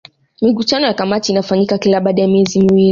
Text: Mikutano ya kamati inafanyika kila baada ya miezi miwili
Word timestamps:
Mikutano 0.41 0.85
ya 0.87 0.93
kamati 0.93 1.31
inafanyika 1.31 1.77
kila 1.77 2.01
baada 2.01 2.21
ya 2.21 2.27
miezi 2.27 2.59
miwili 2.59 2.79